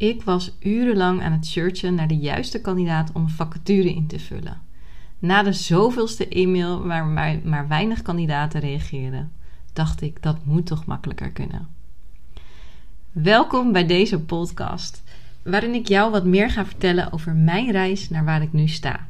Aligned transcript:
Ik 0.00 0.22
was 0.22 0.56
urenlang 0.60 1.22
aan 1.22 1.32
het 1.32 1.46
searchen 1.46 1.94
naar 1.94 2.08
de 2.08 2.16
juiste 2.16 2.60
kandidaat 2.60 3.12
om 3.12 3.22
een 3.22 3.30
vacature 3.30 3.94
in 3.94 4.06
te 4.06 4.18
vullen. 4.18 4.60
Na 5.18 5.42
de 5.42 5.52
zoveelste 5.52 6.28
e-mail 6.28 6.86
waar 6.86 7.06
maar 7.44 7.68
weinig 7.68 8.02
kandidaten 8.02 8.60
reageerden, 8.60 9.32
dacht 9.72 10.00
ik 10.00 10.22
dat 10.22 10.44
moet 10.44 10.66
toch 10.66 10.84
makkelijker 10.84 11.30
kunnen. 11.30 11.68
Welkom 13.12 13.72
bij 13.72 13.86
deze 13.86 14.20
podcast, 14.20 15.02
waarin 15.42 15.74
ik 15.74 15.88
jou 15.88 16.10
wat 16.10 16.24
meer 16.24 16.50
ga 16.50 16.64
vertellen 16.64 17.12
over 17.12 17.34
mijn 17.34 17.70
reis 17.70 18.08
naar 18.08 18.24
waar 18.24 18.42
ik 18.42 18.52
nu 18.52 18.68
sta. 18.68 19.08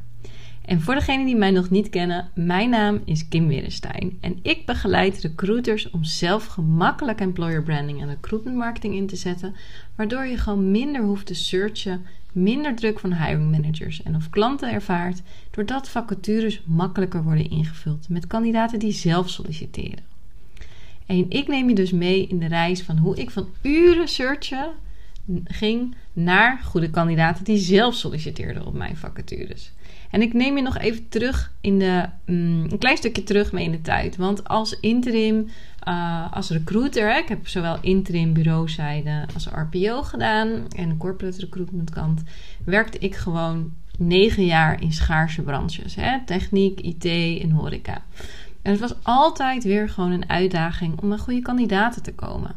En 0.65 0.81
voor 0.81 0.95
degenen 0.95 1.25
die 1.25 1.35
mij 1.35 1.51
nog 1.51 1.69
niet 1.69 1.89
kennen, 1.89 2.29
mijn 2.35 2.69
naam 2.69 3.01
is 3.05 3.27
Kim 3.27 3.47
Werenstein 3.47 4.17
en 4.21 4.39
ik 4.41 4.65
begeleid 4.65 5.21
recruiters 5.21 5.89
om 5.89 6.03
zelf 6.03 6.45
gemakkelijk 6.45 7.19
employer 7.19 7.63
branding 7.63 8.01
en 8.01 8.07
recruitment 8.07 8.57
marketing 8.57 8.95
in 8.95 9.07
te 9.07 9.15
zetten, 9.15 9.55
waardoor 9.95 10.25
je 10.25 10.37
gewoon 10.37 10.71
minder 10.71 11.01
hoeft 11.01 11.25
te 11.25 11.33
searchen, 11.33 12.05
minder 12.31 12.75
druk 12.75 12.99
van 12.99 13.13
hiring 13.13 13.51
managers 13.51 14.03
en 14.03 14.15
of 14.15 14.29
klanten 14.29 14.71
ervaart, 14.71 15.21
doordat 15.51 15.89
vacatures 15.89 16.61
makkelijker 16.65 17.23
worden 17.23 17.49
ingevuld 17.49 18.09
met 18.09 18.27
kandidaten 18.27 18.79
die 18.79 18.91
zelf 18.91 19.29
solliciteren. 19.29 20.03
En 21.05 21.29
ik 21.29 21.47
neem 21.47 21.69
je 21.69 21.75
dus 21.75 21.91
mee 21.91 22.27
in 22.27 22.39
de 22.39 22.47
reis 22.47 22.81
van 22.81 22.97
hoe 22.97 23.15
ik 23.15 23.29
van 23.29 23.47
uren 23.61 24.07
searchen 24.07 24.71
ging 25.43 25.95
naar 26.13 26.59
goede 26.63 26.89
kandidaten 26.89 27.43
die 27.43 27.57
zelf 27.57 27.95
solliciteerden 27.95 28.65
op 28.65 28.73
mijn 28.73 28.97
vacatures. 28.97 29.71
En 30.11 30.21
ik 30.21 30.33
neem 30.33 30.55
je 30.55 30.61
nog 30.61 30.77
even 30.77 31.09
terug 31.09 31.51
in 31.61 31.79
de, 31.79 32.05
mm, 32.25 32.63
een 32.69 32.77
klein 32.77 32.97
stukje 32.97 33.23
terug 33.23 33.51
mee 33.51 33.65
in 33.65 33.71
de 33.71 33.81
tijd. 33.81 34.15
Want 34.15 34.47
als 34.47 34.79
interim, 34.79 35.49
uh, 35.87 36.33
als 36.33 36.49
recruiter, 36.49 37.11
hè, 37.11 37.17
ik 37.17 37.27
heb 37.27 37.47
zowel 37.47 37.77
interim 37.81 38.33
bureauzijde 38.33 39.25
als 39.33 39.47
RPO 39.47 40.01
gedaan 40.01 40.65
en 40.75 40.97
corporate 40.97 41.39
recruitment 41.39 41.89
kant, 41.89 42.23
werkte 42.65 42.97
ik 42.97 43.15
gewoon 43.15 43.73
negen 43.97 44.45
jaar 44.45 44.81
in 44.81 44.93
schaarse 44.93 45.41
branches. 45.41 45.95
Hè, 45.95 46.25
techniek, 46.25 46.79
IT 46.79 47.05
en 47.41 47.51
horeca. 47.51 48.03
En 48.61 48.71
het 48.71 48.79
was 48.79 48.95
altijd 49.01 49.63
weer 49.63 49.89
gewoon 49.89 50.11
een 50.11 50.29
uitdaging 50.29 51.01
om 51.01 51.11
aan 51.11 51.19
goede 51.19 51.41
kandidaten 51.41 52.03
te 52.03 52.13
komen. 52.13 52.55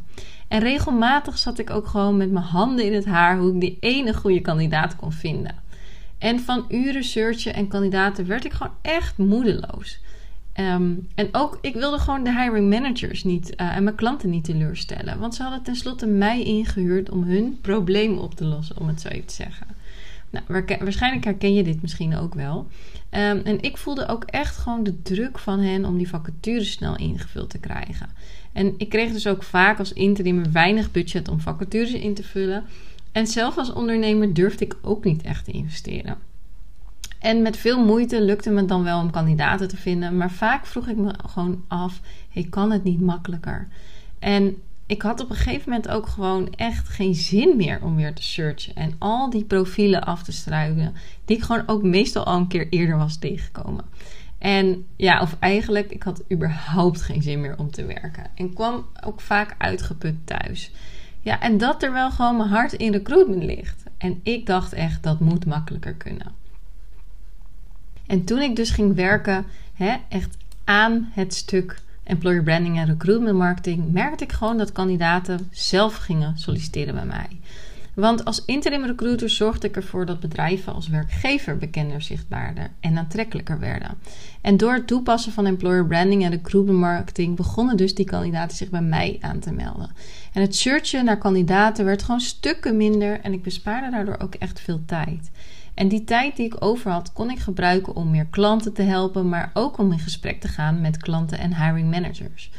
En 0.48 0.60
regelmatig 0.60 1.38
zat 1.38 1.58
ik 1.58 1.70
ook 1.70 1.86
gewoon 1.86 2.16
met 2.16 2.30
mijn 2.30 2.44
handen 2.44 2.84
in 2.84 2.92
het 2.92 3.04
haar 3.04 3.38
hoe 3.38 3.54
ik 3.54 3.60
die 3.60 3.76
ene 3.80 4.14
goede 4.14 4.40
kandidaat 4.40 4.96
kon 4.96 5.12
vinden. 5.12 5.54
En 6.24 6.40
van 6.40 6.64
uren 6.68 7.04
searchen 7.04 7.54
en 7.54 7.68
kandidaten 7.68 8.26
werd 8.26 8.44
ik 8.44 8.52
gewoon 8.52 8.72
echt 8.82 9.18
moedeloos. 9.18 10.00
Ehm, 10.52 10.92
en 11.14 11.28
ook, 11.32 11.58
ik 11.60 11.74
wilde 11.74 11.98
gewoon 11.98 12.24
de 12.24 12.40
hiring 12.40 12.70
managers 12.70 13.24
niet 13.24 13.52
uh, 13.56 13.76
en 13.76 13.84
mijn 13.84 13.96
klanten 13.96 14.30
niet 14.30 14.44
teleurstellen. 14.44 15.18
Want 15.18 15.34
ze 15.34 15.42
hadden 15.42 15.62
tenslotte 15.62 16.06
mij 16.06 16.42
ingehuurd 16.42 17.10
om 17.10 17.22
hun 17.22 17.58
probleem 17.60 18.18
op 18.18 18.34
te 18.34 18.44
lossen, 18.44 18.78
om 18.78 18.88
het 18.88 19.00
zo 19.00 19.08
even 19.08 19.26
te 19.26 19.34
zeggen. 19.34 19.66
Nou, 20.30 20.64
waarschijnlijk 20.78 21.24
herken 21.24 21.54
je 21.54 21.62
dit 21.62 21.82
misschien 21.82 22.16
ook 22.16 22.34
wel. 22.34 22.66
Ehm, 23.10 23.40
en 23.44 23.62
ik 23.62 23.76
voelde 23.76 24.08
ook 24.08 24.24
echt 24.24 24.56
gewoon 24.56 24.84
de 24.84 25.02
druk 25.02 25.38
van 25.38 25.60
hen 25.60 25.84
om 25.84 25.96
die 25.96 26.08
vacatures 26.08 26.72
snel 26.72 26.96
ingevuld 26.96 27.50
te 27.50 27.58
krijgen. 27.58 28.08
En 28.52 28.74
ik 28.76 28.88
kreeg 28.88 29.12
dus 29.12 29.26
ook 29.26 29.42
vaak 29.42 29.78
als 29.78 29.92
interim 29.92 30.52
weinig 30.52 30.90
budget 30.90 31.28
om 31.28 31.40
vacatures 31.40 31.92
in 31.92 32.14
te 32.14 32.22
vullen. 32.22 32.64
En 33.14 33.26
zelf 33.26 33.58
als 33.58 33.72
ondernemer 33.72 34.34
durfde 34.34 34.64
ik 34.64 34.76
ook 34.82 35.04
niet 35.04 35.22
echt 35.22 35.44
te 35.44 35.50
investeren. 35.50 36.18
En 37.18 37.42
met 37.42 37.56
veel 37.56 37.84
moeite 37.84 38.22
lukte 38.22 38.50
me 38.50 38.64
dan 38.64 38.82
wel 38.82 39.00
om 39.00 39.10
kandidaten 39.10 39.68
te 39.68 39.76
vinden, 39.76 40.16
maar 40.16 40.30
vaak 40.30 40.66
vroeg 40.66 40.88
ik 40.88 40.96
me 40.96 41.14
gewoon 41.26 41.64
af: 41.68 42.00
hey, 42.28 42.46
kan 42.50 42.70
het 42.70 42.84
niet 42.84 43.00
makkelijker? 43.00 43.68
En 44.18 44.56
ik 44.86 45.02
had 45.02 45.20
op 45.20 45.30
een 45.30 45.36
gegeven 45.36 45.70
moment 45.70 45.88
ook 45.88 46.06
gewoon 46.06 46.52
echt 46.54 46.88
geen 46.88 47.14
zin 47.14 47.56
meer 47.56 47.78
om 47.82 47.96
weer 47.96 48.14
te 48.14 48.22
searchen 48.22 48.74
en 48.74 48.94
al 48.98 49.30
die 49.30 49.44
profielen 49.44 50.04
af 50.04 50.22
te 50.22 50.32
struiken, 50.32 50.94
die 51.24 51.36
ik 51.36 51.42
gewoon 51.42 51.68
ook 51.68 51.82
meestal 51.82 52.24
al 52.24 52.36
een 52.36 52.48
keer 52.48 52.68
eerder 52.68 52.96
was 52.96 53.16
tegengekomen. 53.16 53.84
En 54.38 54.86
ja, 54.96 55.20
of 55.20 55.36
eigenlijk, 55.40 55.90
ik 55.90 56.02
had 56.02 56.22
überhaupt 56.32 57.02
geen 57.02 57.22
zin 57.22 57.40
meer 57.40 57.58
om 57.58 57.70
te 57.70 57.84
werken. 57.84 58.26
En 58.34 58.52
kwam 58.52 58.86
ook 59.04 59.20
vaak 59.20 59.54
uitgeput 59.58 60.14
thuis. 60.24 60.70
Ja, 61.24 61.40
en 61.40 61.58
dat 61.58 61.80
terwijl 61.80 62.10
gewoon 62.10 62.36
mijn 62.36 62.48
hart 62.48 62.72
in 62.72 62.92
recruitment 62.92 63.42
ligt. 63.42 63.82
En 63.98 64.20
ik 64.22 64.46
dacht 64.46 64.72
echt, 64.72 65.02
dat 65.02 65.20
moet 65.20 65.46
makkelijker 65.46 65.94
kunnen. 65.94 66.32
En 68.06 68.24
toen 68.24 68.40
ik 68.40 68.56
dus 68.56 68.70
ging 68.70 68.94
werken, 68.94 69.46
hè, 69.74 69.96
echt 70.08 70.36
aan 70.64 71.10
het 71.12 71.34
stuk 71.34 71.80
employer 72.02 72.42
branding 72.42 72.78
en 72.78 72.86
recruitment 72.86 73.36
marketing, 73.36 73.92
merkte 73.92 74.24
ik 74.24 74.32
gewoon 74.32 74.58
dat 74.58 74.72
kandidaten 74.72 75.48
zelf 75.50 75.96
gingen 75.96 76.38
solliciteren 76.38 76.94
bij 76.94 77.04
mij. 77.04 77.28
Want 77.94 78.24
als 78.24 78.44
interim 78.44 78.84
recruiter 78.84 79.30
zorgde 79.30 79.68
ik 79.68 79.76
ervoor 79.76 80.06
dat 80.06 80.20
bedrijven 80.20 80.74
als 80.74 80.88
werkgever 80.88 81.58
bekender, 81.58 82.02
zichtbaarder 82.02 82.70
en 82.80 82.98
aantrekkelijker 82.98 83.58
werden. 83.58 83.98
En 84.40 84.56
door 84.56 84.72
het 84.72 84.86
toepassen 84.86 85.32
van 85.32 85.46
employer 85.46 85.86
branding 85.86 86.24
en 86.24 86.30
recruitment 86.30 86.78
marketing 86.78 87.36
begonnen 87.36 87.76
dus 87.76 87.94
die 87.94 88.06
kandidaten 88.06 88.56
zich 88.56 88.70
bij 88.70 88.82
mij 88.82 89.16
aan 89.20 89.38
te 89.38 89.52
melden. 89.52 89.90
En 90.32 90.42
het 90.42 90.56
searchen 90.56 91.04
naar 91.04 91.18
kandidaten 91.18 91.84
werd 91.84 92.02
gewoon 92.02 92.20
stukken 92.20 92.76
minder 92.76 93.20
en 93.20 93.32
ik 93.32 93.42
bespaarde 93.42 93.90
daardoor 93.90 94.18
ook 94.18 94.34
echt 94.34 94.60
veel 94.60 94.82
tijd. 94.86 95.30
En 95.74 95.88
die 95.88 96.04
tijd 96.04 96.36
die 96.36 96.46
ik 96.46 96.64
over 96.64 96.90
had, 96.90 97.12
kon 97.12 97.30
ik 97.30 97.38
gebruiken 97.38 97.94
om 97.94 98.10
meer 98.10 98.26
klanten 98.30 98.72
te 98.72 98.82
helpen, 98.82 99.28
maar 99.28 99.50
ook 99.54 99.78
om 99.78 99.92
in 99.92 99.98
gesprek 99.98 100.40
te 100.40 100.48
gaan 100.48 100.80
met 100.80 100.96
klanten 100.96 101.38
en 101.38 101.56
hiring 101.56 101.90
managers. 101.90 102.50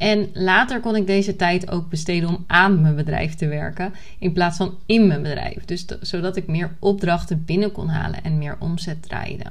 En 0.00 0.30
later 0.32 0.80
kon 0.80 0.96
ik 0.96 1.06
deze 1.06 1.36
tijd 1.36 1.70
ook 1.70 1.88
besteden 1.88 2.28
om 2.28 2.44
aan 2.46 2.80
mijn 2.80 2.96
bedrijf 2.96 3.34
te 3.34 3.48
werken 3.48 3.92
in 4.18 4.32
plaats 4.32 4.56
van 4.56 4.74
in 4.86 5.06
mijn 5.06 5.22
bedrijf. 5.22 5.64
Dus 5.64 5.86
zodat 6.00 6.36
ik 6.36 6.46
meer 6.46 6.76
opdrachten 6.78 7.44
binnen 7.44 7.72
kon 7.72 7.88
halen 7.88 8.22
en 8.24 8.38
meer 8.38 8.56
omzet 8.58 9.02
draaide. 9.02 9.44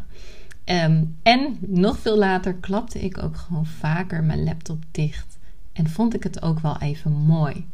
Ehm, 0.64 1.04
en 1.24 1.58
nog 1.60 2.00
veel 2.00 2.18
later 2.18 2.54
klapte 2.54 3.00
ik 3.00 3.24
ook 3.24 3.38
gewoon 3.38 3.66
vaker 3.66 4.24
mijn 4.24 4.44
laptop 4.44 4.84
dicht. 4.92 5.38
En 5.74 5.90
vond 5.90 6.14
ik 6.14 6.24
het 6.24 6.42
ook 6.42 6.60
wel 6.60 6.78
even 6.80 7.12
mooi. 7.12 7.66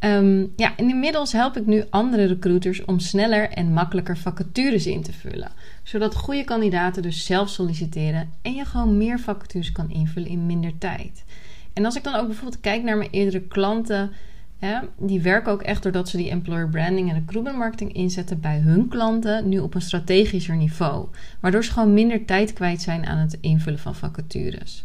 Um, 0.00 0.52
ja, 0.56 0.76
inmiddels 0.76 1.32
help 1.32 1.56
ik 1.56 1.66
nu 1.66 1.84
andere 1.90 2.24
recruiters 2.24 2.84
om 2.84 2.98
sneller 2.98 3.50
en 3.50 3.72
makkelijker 3.72 4.18
vacatures 4.18 4.86
in 4.86 5.02
te 5.02 5.12
vullen. 5.12 5.50
Zodat 5.82 6.14
goede 6.14 6.44
kandidaten 6.44 7.02
dus 7.02 7.24
zelf 7.24 7.48
solliciteren 7.48 8.30
en 8.42 8.54
je 8.54 8.64
gewoon 8.64 8.96
meer 8.96 9.20
vacatures 9.20 9.72
kan 9.72 9.90
invullen 9.90 10.28
in 10.28 10.46
minder 10.46 10.78
tijd. 10.78 11.24
En 11.76 11.84
als 11.84 11.96
ik 11.96 12.04
dan 12.04 12.14
ook 12.14 12.26
bijvoorbeeld 12.26 12.60
kijk 12.60 12.82
naar 12.82 12.96
mijn 12.96 13.10
eerdere 13.10 13.40
klanten, 13.40 14.10
hè, 14.58 14.78
die 14.98 15.20
werken 15.20 15.52
ook 15.52 15.62
echt 15.62 15.82
doordat 15.82 16.08
ze 16.08 16.16
die 16.16 16.30
employer 16.30 16.68
branding 16.68 17.08
en 17.08 17.14
recruitment 17.14 17.56
marketing 17.56 17.92
inzetten 17.92 18.40
bij 18.40 18.58
hun 18.58 18.88
klanten, 18.88 19.48
nu 19.48 19.58
op 19.58 19.74
een 19.74 19.80
strategischer 19.80 20.56
niveau. 20.56 21.08
Waardoor 21.40 21.64
ze 21.64 21.72
gewoon 21.72 21.94
minder 21.94 22.24
tijd 22.24 22.52
kwijt 22.52 22.82
zijn 22.82 23.06
aan 23.06 23.18
het 23.18 23.38
invullen 23.40 23.78
van 23.78 23.94
vacatures. 23.94 24.84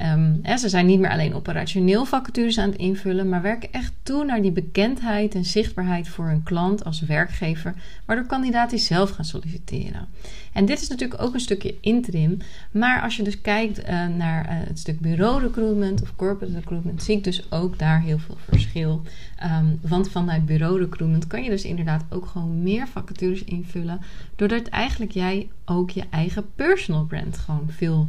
Um, 0.00 0.58
ze 0.58 0.68
zijn 0.68 0.86
niet 0.86 1.00
meer 1.00 1.10
alleen 1.10 1.34
operationeel 1.34 2.04
vacatures 2.04 2.58
aan 2.58 2.68
het 2.68 2.78
invullen, 2.78 3.28
maar 3.28 3.42
werken 3.42 3.72
echt 3.72 3.92
toe 4.02 4.24
naar 4.24 4.42
die 4.42 4.52
bekendheid 4.52 5.34
en 5.34 5.44
zichtbaarheid 5.44 6.08
voor 6.08 6.26
hun 6.26 6.42
klant 6.42 6.84
als 6.84 7.00
werkgever, 7.00 7.74
waardoor 8.04 8.26
kandidaten 8.26 8.78
zelf 8.78 9.10
gaan 9.10 9.24
solliciteren. 9.24 10.08
En 10.52 10.64
dit 10.64 10.80
is 10.80 10.88
natuurlijk 10.88 11.22
ook 11.22 11.34
een 11.34 11.40
stukje 11.40 11.74
interim, 11.80 12.38
maar 12.70 13.02
als 13.02 13.16
je 13.16 13.22
dus 13.22 13.40
kijkt 13.40 13.78
uh, 13.78 14.06
naar 14.06 14.44
uh, 14.44 14.50
het 14.50 14.78
stuk 14.78 15.00
bureau 15.00 15.40
recruitment 15.40 16.02
of 16.02 16.16
corporate 16.16 16.54
recruitment, 16.54 17.02
zie 17.02 17.16
ik 17.16 17.24
dus 17.24 17.50
ook 17.50 17.78
daar 17.78 18.00
heel 18.00 18.18
veel 18.18 18.36
verschil. 18.48 19.02
Um, 19.44 19.78
want 19.80 20.10
vanuit 20.10 20.46
bureau 20.46 20.78
recruitment 20.78 21.26
kan 21.26 21.42
je 21.42 21.50
dus 21.50 21.64
inderdaad 21.64 22.04
ook 22.08 22.26
gewoon 22.26 22.62
meer 22.62 22.88
vacatures 22.88 23.44
invullen, 23.44 24.00
doordat 24.36 24.66
eigenlijk 24.66 25.12
jij 25.12 25.48
ook 25.64 25.90
je 25.90 26.04
eigen 26.10 26.44
personal 26.54 27.04
brand 27.04 27.38
gewoon 27.38 27.66
veel 27.68 28.08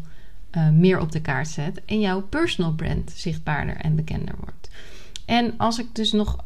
uh, 0.57 0.69
meer 0.69 0.99
op 0.99 1.11
de 1.11 1.21
kaart 1.21 1.47
zet 1.47 1.81
en 1.85 1.99
jouw 1.99 2.21
personal 2.21 2.73
brand 2.73 3.11
zichtbaarder 3.15 3.75
en 3.75 3.95
bekender 3.95 4.35
wordt. 4.39 4.69
en 5.25 5.53
als 5.57 5.79
ik 5.79 5.95
dus 5.95 6.11
nog 6.11 6.37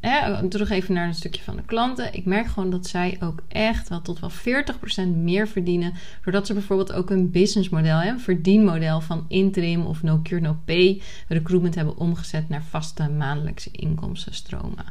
hè, 0.00 0.48
terug 0.48 0.70
even 0.70 0.94
naar 0.94 1.06
een 1.06 1.14
stukje 1.14 1.42
van 1.42 1.56
de 1.56 1.62
klanten. 1.62 2.14
Ik 2.14 2.24
merk 2.24 2.46
gewoon 2.46 2.70
dat 2.70 2.86
zij 2.86 3.16
ook 3.20 3.42
echt 3.48 3.88
wel 3.88 4.02
tot 4.02 4.20
wel 4.20 4.30
40% 4.30 5.16
meer 5.16 5.48
verdienen. 5.48 5.92
Doordat 6.24 6.46
ze 6.46 6.52
bijvoorbeeld 6.52 6.92
ook 6.92 7.10
een 7.10 7.30
businessmodel, 7.30 8.02
een 8.02 8.20
verdienmodel 8.20 9.00
van 9.00 9.24
interim 9.28 9.86
of 9.86 10.02
no 10.02 10.20
cure 10.22 10.40
no 10.40 10.56
pay 10.64 11.02
recruitment 11.28 11.74
hebben 11.74 11.96
omgezet 11.96 12.48
naar 12.48 12.62
vaste 12.62 13.08
maandelijkse 13.08 13.70
inkomstenstromen. 13.72 14.84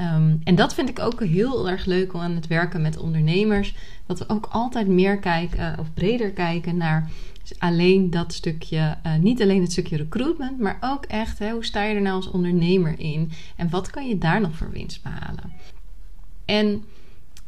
Um, 0.00 0.40
en 0.44 0.54
dat 0.54 0.74
vind 0.74 0.88
ik 0.88 0.98
ook 0.98 1.24
heel 1.24 1.68
erg 1.68 1.84
leuk 1.84 2.14
om 2.14 2.20
aan 2.20 2.34
het 2.34 2.46
werken 2.46 2.82
met 2.82 2.98
ondernemers. 2.98 3.74
Dat 4.06 4.18
we 4.18 4.28
ook 4.28 4.48
altijd 4.50 4.88
meer 4.88 5.18
kijken, 5.18 5.78
of 5.78 5.94
breder 5.94 6.30
kijken 6.30 6.76
naar 6.76 7.10
alleen 7.58 8.10
dat 8.10 8.32
stukje, 8.32 8.96
uh, 9.06 9.14
niet 9.14 9.42
alleen 9.42 9.62
het 9.62 9.72
stukje 9.72 9.96
recruitment, 9.96 10.58
maar 10.58 10.78
ook 10.80 11.04
echt 11.04 11.38
hè, 11.38 11.50
hoe 11.50 11.64
sta 11.64 11.82
je 11.82 11.94
er 11.94 12.00
nou 12.00 12.16
als 12.16 12.30
ondernemer 12.30 12.94
in 12.98 13.30
en 13.56 13.70
wat 13.70 13.90
kan 13.90 14.08
je 14.08 14.18
daar 14.18 14.40
nog 14.40 14.56
voor 14.56 14.70
winst 14.70 15.02
behalen. 15.02 15.52
En 16.44 16.84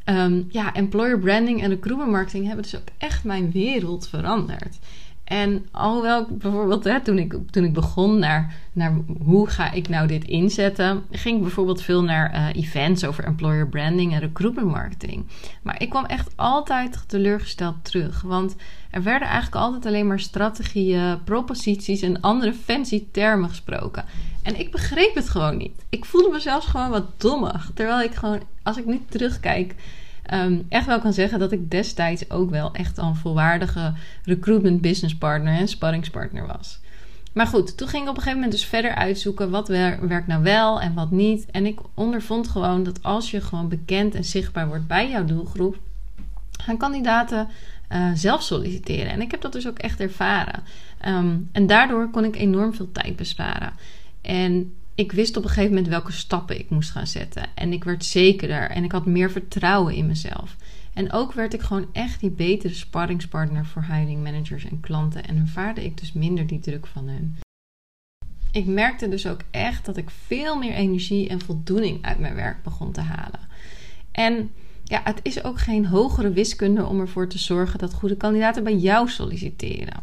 um, 0.05 0.47
ja, 0.51 0.75
employer 0.75 1.19
branding 1.19 1.63
en 1.63 1.69
recruitment 1.69 2.11
marketing 2.11 2.47
hebben 2.47 2.63
dus 2.63 2.77
ook 2.77 2.89
echt 2.99 3.25
mijn 3.25 3.51
wereld 3.51 4.09
veranderd. 4.09 4.79
En 5.25 5.67
alhoewel 5.71 6.21
ik 6.21 6.39
bijvoorbeeld, 6.39 6.85
hè, 6.85 7.01
toen, 7.01 7.19
ik, 7.19 7.37
toen 7.51 7.65
ik 7.65 7.73
begon 7.73 8.19
naar, 8.19 8.55
naar 8.73 8.99
hoe 9.23 9.49
ga 9.49 9.73
ik 9.73 9.89
nou 9.89 10.07
dit 10.07 10.25
inzetten, 10.25 11.03
ging 11.11 11.37
ik 11.37 11.43
bijvoorbeeld 11.43 11.83
veel 11.83 12.03
naar 12.03 12.35
uh, 12.35 12.63
events 12.63 13.05
over 13.05 13.25
employer 13.25 13.69
branding 13.69 14.13
en 14.13 14.21
recruitment 14.21 14.71
marketing. 14.71 15.27
Maar 15.63 15.83
ik 15.83 15.91
kwam 15.91 16.05
echt 16.05 16.33
altijd 16.37 17.05
teleurgesteld 17.07 17.75
terug. 17.83 18.23
Want 18.23 18.57
er 18.91 19.03
werden 19.03 19.29
eigenlijk 19.29 19.63
altijd 19.63 19.87
alleen 19.87 20.07
maar 20.07 20.21
strategieën, 20.21 21.23
proposities 21.25 22.03
en 22.03 22.21
andere 22.21 22.53
fancy 22.53 23.05
termen 23.11 23.49
gesproken. 23.49 24.05
En 24.43 24.59
ik 24.61 24.71
begreep 24.71 25.15
het 25.15 25.29
gewoon 25.29 25.57
niet. 25.57 25.85
Ik 25.89 26.05
voelde 26.05 26.31
me 26.31 26.41
zelfs 26.41 26.67
gewoon 26.67 26.91
wat 26.91 27.21
dommig. 27.21 27.71
Terwijl 27.75 28.01
ik 28.01 28.15
gewoon, 28.15 28.41
als 28.63 28.77
ik 28.77 28.87
nu 28.87 29.01
terugkijk, 29.09 29.75
um, 30.33 30.67
echt 30.69 30.87
wel 30.87 31.01
kan 31.01 31.13
zeggen 31.13 31.39
dat 31.39 31.53
ik 31.53 31.71
destijds 31.71 32.31
ook 32.31 32.51
wel 32.51 32.73
echt 32.75 32.99
een 32.99 33.17
volwaardige 33.17 33.93
recruitment 34.25 34.81
business 34.81 35.17
partner 35.17 35.55
en 35.55 35.69
sparringspartner 35.69 36.47
was. 36.47 36.81
Maar 37.33 37.47
goed, 37.47 37.77
toen 37.77 37.89
ging 37.89 38.03
ik 38.03 38.09
op 38.09 38.17
een 38.17 38.23
gegeven 38.23 38.41
moment 38.41 38.59
dus 38.59 38.69
verder 38.69 38.95
uitzoeken 38.95 39.51
wat 39.51 39.69
werkt 39.69 40.27
nou 40.27 40.43
wel 40.43 40.81
en 40.81 40.95
wat 40.95 41.11
niet. 41.11 41.47
En 41.51 41.67
ik 41.67 41.81
ondervond 41.95 42.49
gewoon 42.49 42.83
dat 42.83 43.03
als 43.03 43.31
je 43.31 43.41
gewoon 43.41 43.69
bekend 43.69 44.15
en 44.15 44.25
zichtbaar 44.25 44.69
wordt 44.69 44.87
bij 44.87 45.11
jouw 45.11 45.25
doelgroep, 45.25 45.79
gaan 46.51 46.77
kandidaten 46.77 47.49
uh, 47.93 48.11
zelf 48.15 48.43
solliciteren. 48.43 49.13
En 49.13 49.21
ik 49.21 49.31
heb 49.31 49.41
dat 49.41 49.53
dus 49.53 49.69
ook 49.69 49.79
echt 49.79 50.01
ervaren. 50.01 50.63
Um, 51.07 51.49
en 51.53 51.67
daardoor 51.67 52.11
kon 52.11 52.25
ik 52.25 52.37
enorm 52.37 52.75
veel 52.75 52.93
tijd 52.93 53.17
besparen. 53.17 53.73
En 54.21 54.75
ik 54.95 55.13
wist 55.13 55.37
op 55.37 55.43
een 55.43 55.49
gegeven 55.49 55.71
moment 55.71 55.89
welke 55.89 56.13
stappen 56.13 56.59
ik 56.59 56.71
moest 56.71 56.91
gaan 56.91 57.07
zetten. 57.07 57.47
En 57.55 57.73
ik 57.73 57.85
werd 57.85 58.05
zekerder 58.05 58.71
en 58.71 58.85
ik 58.85 58.93
had 58.93 59.07
meer 59.07 59.31
vertrouwen 59.31 59.95
in 59.95 60.07
mezelf. 60.07 60.57
En 60.93 61.13
ook 61.13 61.33
werd 61.33 61.55
ik 61.55 61.61
gewoon 61.61 61.89
echt 61.93 62.21
die 62.21 62.31
betere 62.31 62.75
sparringspartner 62.75 63.67
voor 63.67 63.85
hiring 63.91 64.23
managers 64.23 64.65
en 64.65 64.81
klanten. 64.81 65.25
En 65.25 65.37
ervaarde 65.37 65.85
ik 65.85 65.99
dus 65.99 66.13
minder 66.13 66.47
die 66.47 66.61
druk 66.61 66.87
van 66.87 67.09
hen. 67.09 67.39
Ik 68.53 68.67
merkte 68.67 69.09
dus 69.09 69.27
ook 69.27 69.41
echt 69.51 69.85
dat 69.85 69.97
ik 69.97 70.11
veel 70.11 70.59
meer 70.59 70.75
energie 70.75 71.29
en 71.29 71.41
voldoening 71.41 72.05
uit 72.05 72.19
mijn 72.19 72.35
werk 72.35 72.63
begon 72.63 72.93
te 72.93 73.01
halen. 73.01 73.41
En 74.13 74.51
ja, 74.85 75.01
het 75.05 75.21
is 75.23 75.45
ook 75.45 75.59
geen 75.59 75.87
hogere 75.87 76.31
wiskunde 76.31 76.87
om 76.87 77.01
ervoor 77.01 77.29
te 77.29 77.39
zorgen 77.39 77.79
dat 77.79 77.95
goede 77.95 78.17
kandidaten 78.17 78.65
bij 78.65 78.77
jou 78.77 79.09
solliciteren. 79.09 80.03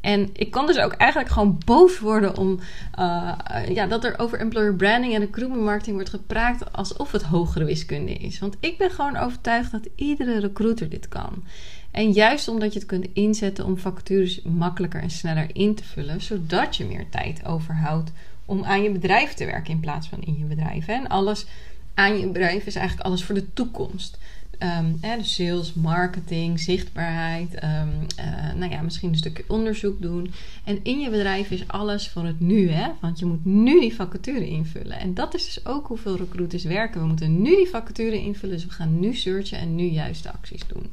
En 0.00 0.30
ik 0.32 0.50
kan 0.50 0.66
dus 0.66 0.78
ook 0.78 0.92
eigenlijk 0.92 1.32
gewoon 1.32 1.58
boos 1.64 1.98
worden 1.98 2.36
om 2.36 2.60
uh, 2.98 3.32
ja, 3.68 3.86
dat 3.86 4.04
er 4.04 4.18
over 4.18 4.40
employer 4.40 4.74
branding 4.74 5.14
en 5.14 5.20
recruitment 5.20 5.62
marketing 5.62 5.94
wordt 5.94 6.10
gepraat 6.10 6.72
alsof 6.72 7.12
het 7.12 7.22
hogere 7.22 7.64
wiskunde 7.64 8.12
is. 8.12 8.38
Want 8.38 8.56
ik 8.60 8.78
ben 8.78 8.90
gewoon 8.90 9.16
overtuigd 9.16 9.72
dat 9.72 9.88
iedere 9.94 10.40
recruiter 10.40 10.88
dit 10.88 11.08
kan. 11.08 11.44
En 11.90 12.12
juist 12.12 12.48
omdat 12.48 12.72
je 12.72 12.78
het 12.78 12.88
kunt 12.88 13.06
inzetten 13.12 13.64
om 13.64 13.78
vacatures 13.78 14.42
makkelijker 14.42 15.00
en 15.00 15.10
sneller 15.10 15.50
in 15.52 15.74
te 15.74 15.84
vullen, 15.84 16.20
zodat 16.20 16.76
je 16.76 16.84
meer 16.84 17.08
tijd 17.10 17.44
overhoudt 17.44 18.10
om 18.44 18.64
aan 18.64 18.82
je 18.82 18.90
bedrijf 18.90 19.34
te 19.34 19.44
werken 19.44 19.72
in 19.72 19.80
plaats 19.80 20.08
van 20.08 20.20
in 20.20 20.38
je 20.38 20.44
bedrijf. 20.44 20.88
En 20.88 21.08
alles 21.08 21.46
aan 21.94 22.18
je 22.18 22.26
bedrijf 22.26 22.66
is 22.66 22.74
eigenlijk 22.74 23.06
alles 23.06 23.24
voor 23.24 23.34
de 23.34 23.52
toekomst. 23.52 24.18
Um, 24.62 24.98
dus 25.00 25.34
sales, 25.34 25.74
marketing, 25.74 26.60
zichtbaarheid. 26.60 27.54
Um, 27.54 28.06
uh, 28.18 28.52
nou 28.54 28.70
ja, 28.70 28.82
misschien 28.82 29.08
een 29.08 29.16
stukje 29.16 29.44
onderzoek 29.48 30.02
doen. 30.02 30.32
En 30.64 30.78
in 30.82 31.00
je 31.00 31.10
bedrijf 31.10 31.50
is 31.50 31.68
alles 31.68 32.08
voor 32.08 32.24
het 32.24 32.40
nu, 32.40 32.70
hè? 32.70 32.88
Want 33.00 33.18
je 33.18 33.26
moet 33.26 33.44
nu 33.44 33.80
die 33.80 33.94
vacature 33.94 34.48
invullen. 34.48 34.98
En 34.98 35.14
dat 35.14 35.34
is 35.34 35.44
dus 35.44 35.66
ook 35.66 35.86
hoeveel 35.86 36.16
recruiters 36.16 36.64
werken. 36.64 37.00
We 37.00 37.06
moeten 37.06 37.42
nu 37.42 37.56
die 37.56 37.68
vacature 37.68 38.20
invullen. 38.20 38.54
Dus 38.54 38.64
we 38.64 38.70
gaan 38.70 39.00
nu 39.00 39.14
searchen 39.14 39.58
en 39.58 39.74
nu 39.74 39.84
juiste 39.84 40.32
acties 40.32 40.66
doen. 40.66 40.86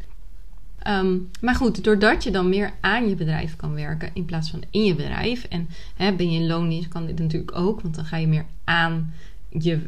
Um, 0.88 1.30
maar 1.42 1.56
goed, 1.56 1.84
doordat 1.84 2.24
je 2.24 2.32
dan 2.32 2.50
meer 2.50 2.74
aan 2.82 3.10
je 3.10 3.16
bedrijf 3.16 3.56
kan 3.56 3.74
werken 3.74 4.10
in 4.14 4.26
plaats 4.26 4.50
van 4.50 4.64
in 4.70 4.86
je 4.86 4.96
bedrijf. 4.96 5.44
En 5.44 5.70
hè, 5.96 6.14
ben 6.14 6.32
je 6.32 6.40
in 6.40 6.48
loondienst, 6.48 6.88
kan 6.88 7.06
dit 7.06 7.20
natuurlijk 7.20 7.58
ook. 7.58 7.82
Want 7.82 7.96
dan 7.96 8.06
ga 8.06 8.18
je 8.18 8.28
meer 8.28 8.46
aan 8.64 9.14
je, 9.50 9.80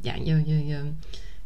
ja, 0.00 0.14
je, 0.14 0.42
je, 0.46 0.66
je 0.66 0.80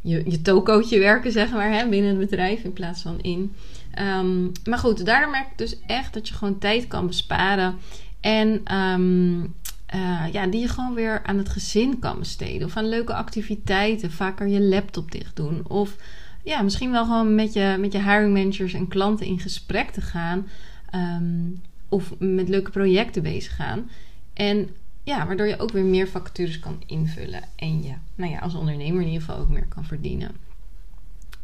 je, 0.01 0.31
je 0.31 0.43
tokootje 0.43 0.99
werken, 0.99 1.33
zeg 1.33 1.51
maar, 1.51 1.73
hè, 1.73 1.89
binnen 1.89 2.11
het 2.11 2.31
bedrijf 2.31 2.63
in 2.63 2.73
plaats 2.73 3.03
van 3.03 3.21
in. 3.21 3.55
Um, 3.99 4.53
maar 4.65 4.79
goed, 4.79 5.07
daardoor 5.07 5.31
merk 5.31 5.47
ik 5.47 5.59
dus 5.59 5.77
echt 5.87 6.15
dat 6.15 6.29
je 6.29 6.35
gewoon 6.35 6.59
tijd 6.59 6.87
kan 6.87 7.07
besparen. 7.07 7.77
En 8.21 8.75
um, 8.75 9.55
uh, 9.95 10.25
ja, 10.33 10.47
die 10.47 10.61
je 10.61 10.69
gewoon 10.69 10.95
weer 10.95 11.23
aan 11.25 11.39
het 11.39 11.49
gezin 11.49 11.99
kan 11.99 12.19
besteden. 12.19 12.67
Of 12.67 12.77
aan 12.77 12.89
leuke 12.89 13.15
activiteiten. 13.15 14.11
Vaker 14.11 14.47
je 14.47 14.61
laptop 14.61 15.13
dicht 15.13 15.37
doen. 15.37 15.69
Of 15.69 15.97
ja, 16.45 16.63
misschien 16.63 16.91
wel 16.91 17.05
gewoon 17.05 17.35
met 17.35 17.53
je, 17.53 17.77
met 17.79 17.93
je 17.93 18.03
hiring 18.03 18.33
managers 18.33 18.73
en 18.73 18.89
klanten 18.89 19.27
in 19.27 19.41
gesprek 19.41 19.91
te 19.91 20.01
gaan. 20.01 20.49
Um, 20.95 21.61
of 21.89 22.15
met 22.19 22.49
leuke 22.49 22.71
projecten 22.71 23.23
bezig 23.23 23.57
gaan. 23.57 23.91
En 24.35 24.69
ja, 25.09 25.27
waardoor 25.27 25.47
je 25.47 25.59
ook 25.59 25.73
weer 25.73 25.85
meer 25.85 26.09
vacatures 26.09 26.59
kan 26.59 26.83
invullen. 26.87 27.43
En 27.57 27.83
je, 27.83 27.93
nou 28.15 28.33
ja, 28.33 28.39
als 28.39 28.55
ondernemer 28.55 29.01
in 29.01 29.07
ieder 29.07 29.21
geval 29.21 29.41
ook 29.41 29.49
meer 29.49 29.67
kan 29.69 29.85
verdienen. 29.85 30.31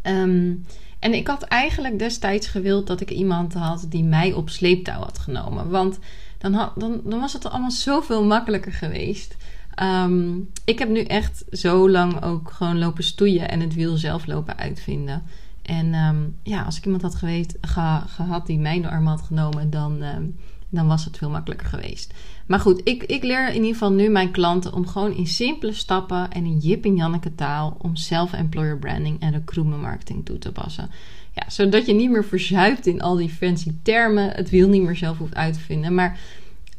Um, 0.02 0.64
en 0.98 1.14
ik 1.14 1.26
had 1.26 1.42
eigenlijk 1.42 1.98
destijds 1.98 2.46
gewild 2.46 2.86
dat 2.86 3.00
ik 3.00 3.10
iemand 3.10 3.54
had 3.54 3.86
die 3.88 4.04
mij 4.04 4.32
op 4.32 4.50
sleeptouw 4.50 5.00
had 5.00 5.18
genomen. 5.18 5.70
Want 5.70 5.98
dan, 6.38 6.52
had, 6.52 6.72
dan, 6.76 7.00
dan 7.04 7.20
was 7.20 7.32
het 7.32 7.46
allemaal 7.46 7.70
zoveel 7.70 8.24
makkelijker 8.24 8.72
geweest. 8.72 9.36
Um, 9.82 10.50
ik 10.64 10.78
heb 10.78 10.88
nu 10.88 11.02
echt 11.02 11.44
zo 11.50 11.90
lang 11.90 12.22
ook 12.22 12.50
gewoon 12.50 12.78
lopen 12.78 13.04
stoeien 13.04 13.48
en 13.48 13.60
het 13.60 13.74
wiel 13.74 13.96
zelf 13.96 14.26
lopen 14.26 14.56
uitvinden. 14.56 15.22
En 15.62 15.94
um, 15.94 16.36
ja, 16.42 16.62
als 16.62 16.76
ik 16.76 16.84
iemand 16.84 17.02
had 17.02 17.14
geweest, 17.14 17.58
gehad 18.06 18.46
die 18.46 18.58
mij 18.58 18.80
de 18.80 18.88
arm 18.88 19.06
had 19.06 19.22
genomen, 19.22 19.70
dan, 19.70 20.02
dan 20.74 20.86
was 20.86 21.04
het 21.04 21.16
veel 21.16 21.30
makkelijker 21.30 21.66
geweest. 21.66 22.12
Maar 22.46 22.60
goed, 22.60 22.80
ik, 22.84 23.02
ik 23.02 23.22
leer 23.22 23.48
in 23.48 23.54
ieder 23.54 23.72
geval 23.72 23.92
nu 23.92 24.08
mijn 24.08 24.30
klanten 24.30 24.72
om 24.72 24.86
gewoon 24.86 25.14
in 25.14 25.26
simpele 25.26 25.72
stappen 25.72 26.30
en 26.30 26.44
in 26.44 26.58
Jip 26.58 26.84
en 26.84 26.96
Janneke 26.96 27.34
taal 27.34 27.76
om 27.78 27.96
self-employer 27.96 28.78
branding 28.78 29.20
en 29.20 29.32
recruitment 29.32 29.82
marketing 29.82 30.24
toe 30.24 30.38
te 30.38 30.52
passen. 30.52 30.90
Ja, 31.32 31.50
zodat 31.50 31.86
je 31.86 31.94
niet 31.94 32.10
meer 32.10 32.24
verzuipt 32.24 32.86
in 32.86 33.00
al 33.00 33.16
die 33.16 33.28
fancy 33.28 33.72
termen, 33.82 34.30
het 34.30 34.50
wiel 34.50 34.68
niet 34.68 34.82
meer 34.82 34.96
zelf 34.96 35.18
hoeft 35.18 35.34
uit 35.34 35.54
te 35.54 35.60
vinden, 35.60 35.94
maar 35.94 36.18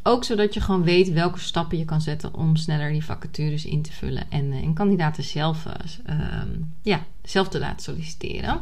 ook 0.04 0.24
zodat 0.24 0.54
je 0.54 0.62
gewoon 0.62 0.84
weet 0.84 1.12
welke 1.12 1.40
stappen 1.40 1.78
je 1.78 1.86
kan 1.86 2.02
zetten 2.02 2.34
om 2.34 2.56
sneller 2.56 2.92
die 2.92 3.06
vacatures 3.06 3.66
in 3.66 3.82
te 3.82 3.92
vullen 3.92 4.32
en, 4.32 4.52
eh, 4.52 4.64
en 4.64 4.74
kandidaten 4.74 5.24
zelf, 5.24 5.66
uh, 6.10 6.16
ja, 6.82 7.06
zelf 7.24 7.48
te 7.48 7.60
laten 7.60 7.84
solliciteren. 7.84 8.62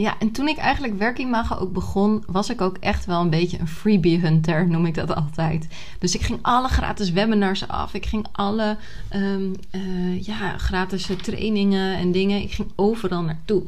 Ja, 0.00 0.18
en 0.18 0.30
toen 0.30 0.48
ik 0.48 0.56
eigenlijk 0.56 0.98
Werkimago 0.98 1.54
ook 1.54 1.72
begon, 1.72 2.24
was 2.26 2.50
ik 2.50 2.60
ook 2.60 2.76
echt 2.76 3.04
wel 3.04 3.20
een 3.20 3.30
beetje 3.30 3.58
een 3.58 3.68
freebie 3.68 4.18
hunter, 4.18 4.68
noem 4.68 4.86
ik 4.86 4.94
dat 4.94 5.14
altijd. 5.14 5.68
Dus 5.98 6.14
ik 6.14 6.20
ging 6.20 6.38
alle 6.42 6.68
gratis 6.68 7.10
webinars 7.10 7.68
af. 7.68 7.94
Ik 7.94 8.06
ging 8.06 8.26
alle 8.32 8.76
um, 9.14 9.54
uh, 9.72 10.22
ja, 10.22 10.58
gratis 10.58 11.08
trainingen 11.22 11.96
en 11.96 12.12
dingen. 12.12 12.42
Ik 12.42 12.52
ging 12.52 12.68
overal 12.76 13.22
naartoe. 13.22 13.62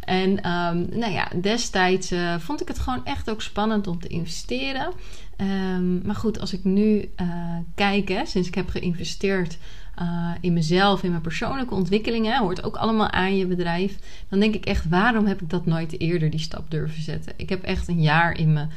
En 0.00 0.30
um, 0.30 0.88
nou 0.98 1.12
ja, 1.12 1.28
destijds 1.40 2.12
uh, 2.12 2.38
vond 2.38 2.60
ik 2.60 2.68
het 2.68 2.78
gewoon 2.78 3.04
echt 3.04 3.30
ook 3.30 3.42
spannend 3.42 3.86
om 3.86 4.00
te 4.00 4.08
investeren. 4.08 4.92
Um, 5.36 6.00
maar 6.04 6.14
goed, 6.14 6.40
als 6.40 6.52
ik 6.52 6.64
nu 6.64 7.10
uh, 7.20 7.56
kijk, 7.74 8.08
hè, 8.08 8.26
sinds 8.26 8.48
ik 8.48 8.54
heb 8.54 8.68
geïnvesteerd 8.68 9.58
uh, 10.02 10.30
in 10.40 10.52
mezelf, 10.52 11.02
in 11.02 11.10
mijn 11.10 11.22
persoonlijke 11.22 11.74
ontwikkelingen, 11.74 12.38
hoort 12.38 12.64
ook 12.64 12.76
allemaal 12.76 13.10
aan 13.10 13.36
je 13.36 13.46
bedrijf. 13.46 13.98
Dan 14.28 14.40
denk 14.40 14.54
ik 14.54 14.64
echt, 14.64 14.88
waarom 14.88 15.26
heb 15.26 15.42
ik 15.42 15.50
dat 15.50 15.66
nooit 15.66 16.00
eerder 16.00 16.30
die 16.30 16.40
stap 16.40 16.70
durven 16.70 17.02
zetten? 17.02 17.32
Ik 17.36 17.48
heb 17.48 17.62
echt 17.62 17.88
een 17.88 18.00
jaar 18.00 18.38
in 18.38 18.52
mijn, 18.52 18.70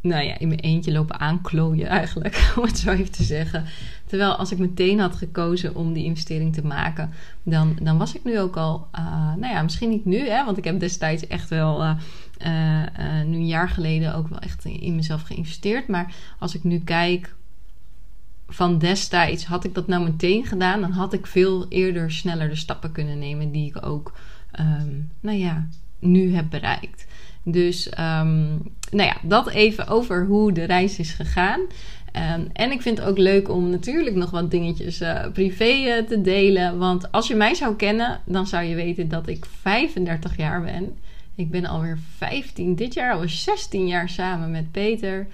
nou 0.00 0.24
ja, 0.24 0.38
in 0.38 0.48
mijn 0.48 0.60
eentje 0.60 0.92
lopen 0.92 1.20
aanklooien 1.20 1.86
eigenlijk, 1.86 2.48
om 2.56 2.62
het 2.62 2.78
zo 2.78 2.90
even 2.90 3.12
te 3.12 3.22
zeggen. 3.22 3.64
Terwijl 4.06 4.34
als 4.34 4.52
ik 4.52 4.58
meteen 4.58 4.98
had 4.98 5.16
gekozen 5.16 5.74
om 5.74 5.92
die 5.92 6.04
investering 6.04 6.54
te 6.54 6.66
maken, 6.66 7.10
dan, 7.42 7.78
dan 7.82 7.98
was 7.98 8.14
ik 8.14 8.24
nu 8.24 8.40
ook 8.40 8.56
al, 8.56 8.86
uh, 8.98 9.34
nou 9.34 9.52
ja, 9.52 9.62
misschien 9.62 9.90
niet 9.90 10.04
nu, 10.04 10.28
hè, 10.28 10.44
want 10.44 10.58
ik 10.58 10.64
heb 10.64 10.80
destijds 10.80 11.26
echt 11.26 11.48
wel. 11.48 11.84
Uh, 11.84 11.94
nu 13.26 13.36
een 13.36 13.46
jaar 13.46 13.68
geleden 13.68 14.14
ook 14.14 14.28
wel 14.28 14.38
echt 14.38 14.64
in 14.64 14.94
mezelf 14.94 15.22
geïnvesteerd. 15.22 15.88
Maar 15.88 16.14
als 16.38 16.54
ik 16.54 16.64
nu 16.64 16.78
kijk 16.78 17.34
van 18.54 18.78
destijds, 18.78 19.44
had 19.44 19.64
ik 19.64 19.74
dat 19.74 19.86
nou 19.86 20.04
meteen 20.04 20.46
gedaan, 20.46 20.80
dan 20.80 20.90
had 20.90 21.12
ik 21.12 21.26
veel 21.26 21.66
eerder 21.68 22.12
sneller 22.12 22.48
de 22.48 22.56
stappen 22.56 22.92
kunnen 22.92 23.18
nemen 23.18 23.52
die 23.52 23.66
ik 23.66 23.86
ook, 23.86 24.12
ehm, 24.50 24.90
nou 25.20 25.38
ja, 25.38 25.66
nu 25.98 26.34
heb 26.34 26.50
bereikt. 26.50 27.06
Dus 27.42 27.86
um, 27.86 28.62
nou 28.90 29.08
ja, 29.08 29.16
dat 29.22 29.48
even 29.48 29.88
over 29.88 30.26
hoe 30.26 30.52
de 30.52 30.64
reis 30.64 30.98
is 30.98 31.12
gegaan. 31.12 31.60
Ehm, 32.12 32.44
en 32.52 32.70
ik 32.70 32.82
vind 32.82 32.98
het 32.98 33.06
ook 33.06 33.18
leuk 33.18 33.50
om 33.50 33.70
natuurlijk 33.70 34.16
nog 34.16 34.30
wat 34.30 34.50
dingetjes 34.50 35.00
uh, 35.00 35.26
privé 35.32 35.72
uh, 35.72 36.06
te 36.06 36.20
delen. 36.20 36.78
Want 36.78 37.12
als 37.12 37.28
je 37.28 37.34
mij 37.34 37.54
zou 37.54 37.76
kennen, 37.76 38.20
dan 38.24 38.46
zou 38.46 38.64
je 38.64 38.74
weten 38.74 39.08
dat 39.08 39.28
ik 39.28 39.46
35 39.60 40.36
jaar 40.36 40.62
ben. 40.62 40.96
Ik 41.34 41.50
ben 41.50 41.66
alweer 41.66 41.98
15, 42.16 42.74
dit 42.74 42.94
jaar 42.94 43.12
alweer 43.12 43.28
16 43.28 43.86
jaar 43.86 44.08
samen 44.08 44.50
met 44.50 44.70
Peter. 44.70 45.26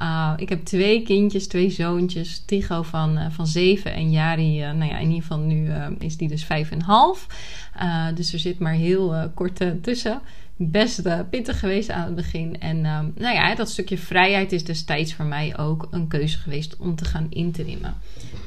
Uh, 0.00 0.32
ik 0.36 0.48
heb 0.48 0.64
twee 0.64 1.02
kindjes, 1.02 1.46
twee 1.46 1.70
zoontjes. 1.70 2.42
Tigo 2.44 2.82
van, 2.82 3.18
uh, 3.18 3.26
van 3.30 3.46
7 3.46 3.92
en 3.92 4.10
Jari, 4.10 4.62
uh, 4.62 4.72
nou 4.72 4.90
ja, 4.90 4.98
in 4.98 5.06
ieder 5.06 5.22
geval 5.22 5.38
nu 5.38 5.70
is 5.98 6.16
die 6.16 6.28
dus 6.28 6.44
5,5. 6.44 6.48
dus 8.14 8.32
er 8.32 8.38
zit 8.38 8.58
maar 8.58 8.72
heel 8.72 9.30
kort 9.34 9.60
tussen 9.82 10.20
best 10.60 11.06
uh, 11.06 11.20
pittig 11.30 11.58
geweest 11.58 11.90
aan 11.90 12.04
het 12.04 12.14
begin. 12.14 12.60
En 12.60 12.76
uh, 12.76 13.00
nou 13.14 13.34
ja, 13.34 13.54
dat 13.54 13.70
stukje 13.70 13.98
vrijheid 13.98 14.52
is 14.52 14.64
destijds 14.64 15.14
voor 15.14 15.24
mij 15.24 15.58
ook 15.58 15.88
een 15.90 16.08
keuze 16.08 16.38
geweest 16.38 16.76
om 16.76 16.94
te 16.94 17.04
gaan 17.04 17.26
interimmen. 17.30 17.94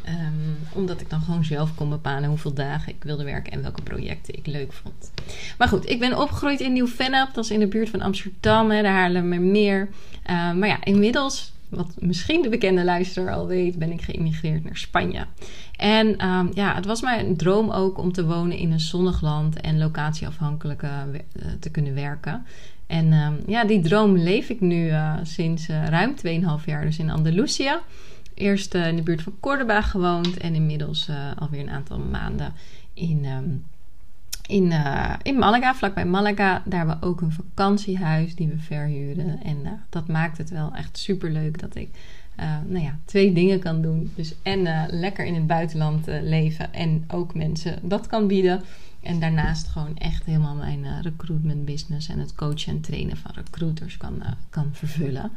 Um, 0.08 0.58
omdat 0.74 1.02
ik 1.02 1.10
dan 1.10 1.22
gewoon 1.22 1.44
zelf 1.44 1.76
kon 1.76 1.90
bepalen 1.90 2.30
hoeveel 2.30 2.54
dagen 2.54 2.94
ik 2.94 3.04
wilde 3.04 3.24
werken 3.24 3.52
en 3.52 3.62
welke 3.62 3.82
projecten 3.82 4.36
ik 4.36 4.48
leuk 4.48 4.74
vond. 4.74 5.12
Maar 5.58 5.68
goed, 5.68 5.90
ik 5.90 6.00
ben 6.00 6.18
opgegroeid 6.18 6.60
in 6.60 6.74
Nieuw-Vennep. 6.74 7.34
Dat 7.34 7.44
is 7.44 7.52
in 7.52 7.60
de 7.60 7.68
buurt 7.68 7.90
van 7.90 8.02
Amsterdam, 8.02 8.72
hè, 8.72 8.82
de 8.82 8.88
Haarlemmermeer. 8.88 9.90
Uh, 10.30 10.54
maar 10.54 10.68
ja, 10.68 10.84
inmiddels 10.84 11.52
wat 11.72 11.96
misschien 12.00 12.42
de 12.42 12.50
bekende 12.50 12.84
luisteraar 12.84 13.34
al 13.34 13.48
weet, 13.48 13.80
ben 13.80 13.92
ik 13.92 14.02
geïmigreerd 14.02 14.64
naar 14.64 14.78
Spanje. 14.78 15.26
En 15.76 16.28
um, 16.28 16.50
ja, 16.54 16.76
het 16.76 16.86
was 16.86 17.02
mijn 17.02 17.38
droom 17.38 17.70
ook 17.70 17.98
om 17.98 18.12
te 18.12 18.26
wonen 18.26 18.58
in 18.58 18.72
een 18.72 18.80
zonnig 18.80 19.22
land 19.22 19.62
en 19.62 19.78
locatieafhankelijk 19.78 20.84
uh, 20.84 20.92
te 21.60 21.70
kunnen 21.70 21.94
werken. 21.94 22.46
En 22.88 23.14
um, 23.14 23.40
ja, 23.48 23.64
die 23.64 23.82
droom 23.82 24.18
leef 24.18 24.50
ik 24.50 24.62
nu 24.62 24.88
uh, 24.88 25.14
sinds 25.24 25.70
uh, 25.70 25.86
ruim 25.86 26.16
2,5 26.60 26.66
jaar, 26.66 26.86
dus 26.86 27.00
in 27.00 27.10
Andalusië. 27.10 27.72
Eerst 28.34 28.74
in 28.74 28.96
de 28.96 29.02
buurt 29.02 29.22
van 29.22 29.34
Cordoba 29.40 29.82
gewoond 29.82 30.38
en 30.38 30.56
inmiddels 30.56 31.10
alweer 31.40 31.60
een 31.60 31.70
aantal 31.70 32.00
maanden 32.00 32.54
in 32.94 33.26
um, 33.26 33.64
in, 34.52 34.72
uh, 34.72 35.14
in 35.22 35.38
Malaga, 35.38 35.76
vlakbij 35.76 36.06
Malaga. 36.06 36.62
Daar 36.66 36.80
hebben 36.80 37.00
we 37.00 37.06
ook 37.06 37.22
een 37.22 37.32
vakantiehuis 37.32 38.36
die 38.36 38.48
we 38.48 38.58
verhuren. 38.58 39.44
En 39.44 39.58
uh, 39.64 39.72
dat 39.90 40.08
maakt 40.08 40.38
het 40.38 40.50
wel 40.50 40.72
echt 40.76 40.98
super 40.98 41.32
leuk 41.32 41.60
dat 41.60 41.76
ik 41.76 41.90
uh, 42.40 42.46
nou 42.68 42.84
ja, 42.84 42.98
twee 43.06 43.34
dingen 43.34 43.60
kan 43.60 43.82
doen. 43.82 44.12
Dus 44.16 44.36
en 44.44 44.88
lekker 44.90 45.26
in 45.26 45.34
het 45.34 45.48
buitenland 45.48 46.06
leven 46.08 46.74
en 46.74 47.04
ook 47.08 47.34
mensen 47.34 47.80
dat 47.82 48.08
kan 48.08 48.28
bieden. 48.28 48.62
En 49.02 49.20
daarnaast 49.20 49.68
gewoon 49.68 49.98
echt 49.98 50.26
helemaal 50.26 50.56
mijn 50.56 50.80
uh, 50.80 51.02
recruitment 51.02 51.66
business 51.66 52.10
en 52.10 52.20
het 52.20 52.36
coachen 52.36 52.74
en 52.74 52.82
trainen 52.82 53.18
van 53.18 53.32
recruiters 53.36 53.98
kan, 53.98 54.16
uh, 54.20 54.28
kan 54.50 54.70
vervullen. 54.72 55.32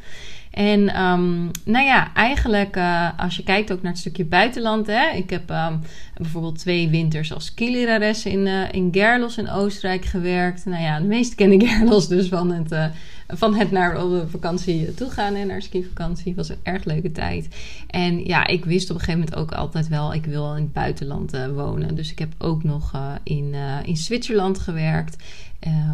En 0.51 1.03
um, 1.03 1.51
nou 1.65 1.85
ja, 1.85 2.15
eigenlijk 2.15 2.77
uh, 2.77 3.09
als 3.17 3.37
je 3.37 3.43
kijkt 3.43 3.73
ook 3.73 3.83
naar 3.83 3.93
het 3.93 4.01
stukje 4.01 4.25
buitenland. 4.25 4.87
Hè, 4.87 5.09
ik 5.09 5.31
heb 5.31 5.51
um, 5.51 5.81
bijvoorbeeld 6.17 6.59
twee 6.59 6.89
winters 6.89 7.33
als 7.33 7.45
skilerares 7.45 8.27
in, 8.27 8.47
in 8.47 8.89
Gerlos 8.93 9.39
in 9.39 9.51
Oostenrijk 9.51 10.05
gewerkt. 10.05 10.65
Nou 10.65 10.83
ja, 10.83 10.99
de 11.01 11.07
meeste 11.07 11.35
kennen 11.35 11.61
Gerlos 11.69 12.09
dus 12.09 12.29
van 12.29 12.51
het 12.51 12.93
van 13.27 13.55
het 13.55 13.71
naar 13.71 14.03
op 14.03 14.31
vakantie 14.31 14.95
toe 14.95 15.11
gaan 15.11 15.35
en 15.35 15.47
naar 15.47 15.63
skivakantie. 15.63 16.35
was 16.35 16.49
een 16.49 16.59
erg 16.63 16.85
leuke 16.85 17.13
tijd. 17.13 17.49
En 17.87 18.25
ja, 18.25 18.47
ik 18.47 18.65
wist 18.65 18.91
op 18.91 18.97
een 18.97 19.03
gegeven 19.03 19.21
moment 19.21 19.39
ook 19.39 19.53
altijd 19.53 19.89
wel, 19.89 20.15
ik 20.15 20.25
wil 20.25 20.55
in 20.57 20.63
het 20.63 20.73
buitenland 20.73 21.35
uh, 21.35 21.47
wonen. 21.47 21.95
Dus 21.95 22.11
ik 22.11 22.19
heb 22.19 22.35
ook 22.39 22.63
nog 22.63 22.93
uh, 22.95 23.13
in, 23.23 23.51
uh, 23.53 23.79
in 23.85 23.97
Zwitserland 23.97 24.59
gewerkt. 24.59 25.17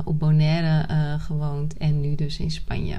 Op 0.04 0.18
Bonaire 0.18 0.86
gewoond 1.18 1.76
en 1.76 2.00
nu 2.00 2.14
dus 2.14 2.38
in 2.38 2.50
Spanje. 2.50 2.96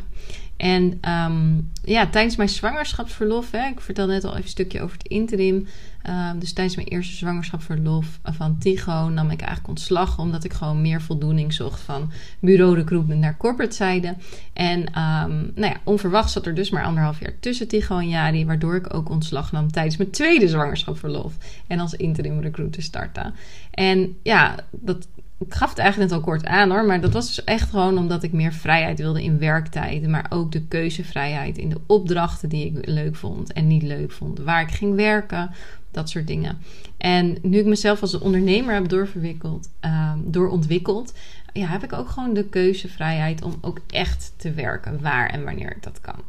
En 0.58 1.00
um, 1.10 1.72
ja, 1.84 2.08
tijdens 2.08 2.36
mijn 2.36 2.50
zwangerschapsverlof, 2.50 3.52
hè, 3.52 3.68
ik 3.68 3.80
vertel 3.80 4.08
net 4.08 4.24
al 4.24 4.32
even 4.32 4.44
een 4.44 4.50
stukje 4.50 4.82
over 4.82 4.98
het 4.98 5.08
interim. 5.08 5.68
Um, 6.10 6.40
dus 6.40 6.54
tijdens 6.54 6.76
mijn 6.76 6.88
eerste 6.88 7.16
zwangerschapsverlof 7.16 8.20
van 8.24 8.58
Tigo 8.58 9.10
nam 9.10 9.30
ik 9.30 9.40
eigenlijk 9.40 9.68
ontslag. 9.68 10.20
Omdat 10.20 10.44
ik 10.44 10.54
gewoon 10.54 10.82
meer 10.82 11.02
voldoening 11.02 11.54
zocht 11.54 11.80
van 11.80 12.12
bureau 12.40 12.76
recruitment 12.76 13.20
naar 13.20 13.38
corporate 13.38 13.76
zijde. 13.76 14.16
En 14.54 14.80
um, 14.80 15.52
nou 15.56 15.74
ja, 15.74 15.78
onverwacht 15.84 16.32
zat 16.32 16.46
er 16.46 16.56
dus 16.56 16.70
maar 16.70 16.84
anderhalf 16.84 17.20
jaar 17.20 17.40
tussen 17.40 17.68
Tigo 17.68 17.98
en 17.98 18.10
Jari. 18.10 18.46
Waardoor 18.46 18.76
ik 18.76 18.94
ook 18.94 19.10
ontslag 19.10 19.52
nam 19.52 19.72
tijdens 19.72 19.98
mijn 19.98 20.12
tweede 20.12 20.48
zwangerschapsverlof. 20.48 21.38
En 21.68 21.80
als 21.80 21.94
interim 21.94 22.40
recruiter 22.40 22.84
startte. 22.84 23.32
En 23.72 24.18
ja, 24.24 24.56
dat 24.72 25.08
ik 25.46 25.54
gaf 25.54 25.70
het 25.70 25.78
eigenlijk 25.78 26.12
net 26.12 26.20
al 26.20 26.26
kort 26.26 26.46
aan 26.46 26.70
hoor, 26.70 26.86
maar 26.86 27.02
dat 27.02 27.14
was 27.14 27.28
dus 27.28 27.44
echt 27.44 27.70
gewoon 27.70 27.98
omdat 27.98 28.24
ik 28.24 28.32
meer 28.32 28.54
vrijheid 28.54 29.00
wilde 29.00 29.24
in 29.24 29.40
werktijden, 29.40 30.10
maar 30.10 30.26
ook 30.30 30.52
de 30.52 30.62
keuzevrijheid 30.62 31.58
in 31.58 31.70
de 31.70 31.82
opdrachten 31.86 32.50
die 32.50 32.66
ik 32.66 32.86
leuk 32.86 33.16
vond 33.16 33.54
en 33.54 33.68
niet 33.68 33.84
leuk 33.84 34.12
vond, 34.12 34.40
waar 34.40 34.62
ik 34.62 34.72
ging 34.72 34.96
werken, 34.96 35.50
dat 35.92 36.10
soort 36.10 36.28
dingen. 36.28 36.58
En 36.98 37.38
nu 37.42 37.58
ik 37.58 37.66
mezelf 37.66 38.02
als 38.02 38.20
ondernemer 38.20 38.74
heb 38.74 38.88
doorverwikkeld, 38.88 39.70
uh, 39.86 40.14
doorontwikkeld, 40.24 41.14
ja, 41.54 41.68
heb 41.68 41.84
ik 41.84 41.94
ook 41.94 42.10
gewoon 42.10 42.34
de 42.34 42.46
keuzevrijheid 42.46 43.44
om 43.44 43.58
ook 43.62 43.80
echt 43.88 44.34
te 44.38 44.52
werken 44.52 45.02
waar 45.02 45.30
en 45.30 45.44
wanneer 45.44 45.72
ik 45.72 45.84
dat 45.84 46.02
kan. 46.02 46.20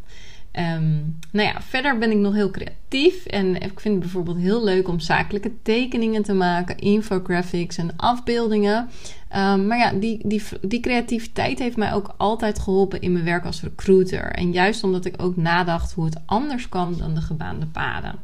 Um, 0.59 1.19
nou 1.31 1.49
ja, 1.49 1.61
verder 1.61 1.99
ben 1.99 2.11
ik 2.11 2.17
nog 2.17 2.35
heel 2.35 2.51
creatief 2.51 3.27
en 3.27 3.55
ik 3.55 3.81
vind 3.81 3.95
het 3.95 3.99
bijvoorbeeld 3.99 4.37
heel 4.37 4.65
leuk 4.65 4.89
om 4.89 5.01
zakelijke 5.01 5.53
tekeningen 5.63 6.23
te 6.23 6.33
maken, 6.33 6.79
infographics 6.79 7.77
en 7.77 7.97
afbeeldingen. 7.97 8.89
Um, 9.37 9.67
maar 9.67 9.79
ja, 9.79 9.93
die, 9.93 10.29
die, 10.29 10.43
die 10.61 10.81
creativiteit 10.81 11.59
heeft 11.59 11.77
mij 11.77 11.93
ook 11.93 12.15
altijd 12.17 12.59
geholpen 12.59 13.01
in 13.01 13.13
mijn 13.13 13.25
werk 13.25 13.45
als 13.45 13.63
recruiter. 13.63 14.33
En 14.33 14.53
juist 14.53 14.85
omdat 14.85 15.05
ik 15.05 15.23
ook 15.23 15.37
nadacht 15.37 15.93
hoe 15.93 16.05
het 16.05 16.21
anders 16.27 16.69
kan 16.69 16.97
dan 16.99 17.15
de 17.15 17.21
gebaande 17.21 17.67
paden. 17.67 18.15